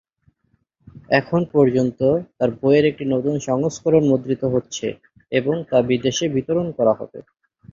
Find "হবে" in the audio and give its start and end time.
6.99-7.19